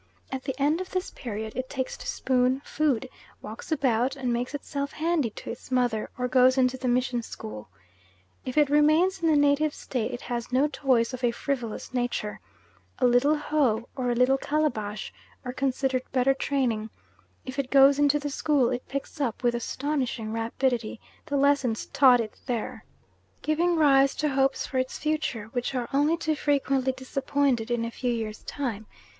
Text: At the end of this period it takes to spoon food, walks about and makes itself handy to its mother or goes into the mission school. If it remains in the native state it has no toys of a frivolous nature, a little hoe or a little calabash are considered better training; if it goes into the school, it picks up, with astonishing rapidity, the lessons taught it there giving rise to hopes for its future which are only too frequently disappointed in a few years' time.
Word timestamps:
At 0.31 0.45
the 0.45 0.59
end 0.59 0.81
of 0.81 0.89
this 0.89 1.11
period 1.11 1.55
it 1.55 1.69
takes 1.69 1.95
to 1.97 2.07
spoon 2.07 2.63
food, 2.65 3.07
walks 3.39 3.71
about 3.71 4.15
and 4.15 4.33
makes 4.33 4.55
itself 4.55 4.93
handy 4.93 5.29
to 5.29 5.51
its 5.51 5.69
mother 5.69 6.09
or 6.17 6.27
goes 6.27 6.57
into 6.57 6.75
the 6.75 6.87
mission 6.87 7.21
school. 7.21 7.69
If 8.43 8.57
it 8.57 8.67
remains 8.71 9.21
in 9.21 9.29
the 9.29 9.37
native 9.37 9.75
state 9.75 10.09
it 10.11 10.21
has 10.21 10.51
no 10.51 10.67
toys 10.67 11.13
of 11.13 11.23
a 11.23 11.29
frivolous 11.29 11.93
nature, 11.93 12.39
a 12.97 13.05
little 13.05 13.35
hoe 13.37 13.89
or 13.95 14.09
a 14.09 14.15
little 14.15 14.39
calabash 14.39 15.13
are 15.45 15.53
considered 15.53 16.01
better 16.11 16.33
training; 16.33 16.89
if 17.45 17.59
it 17.59 17.69
goes 17.69 17.99
into 17.99 18.17
the 18.17 18.31
school, 18.31 18.71
it 18.71 18.87
picks 18.87 19.21
up, 19.21 19.43
with 19.43 19.53
astonishing 19.53 20.33
rapidity, 20.33 20.99
the 21.27 21.37
lessons 21.37 21.85
taught 21.85 22.19
it 22.19 22.39
there 22.47 22.85
giving 23.43 23.75
rise 23.77 24.15
to 24.15 24.29
hopes 24.29 24.65
for 24.65 24.79
its 24.79 24.97
future 24.97 25.49
which 25.53 25.75
are 25.75 25.87
only 25.93 26.17
too 26.17 26.33
frequently 26.35 26.91
disappointed 26.91 27.69
in 27.69 27.85
a 27.85 27.91
few 27.91 28.11
years' 28.11 28.41
time. 28.45 28.87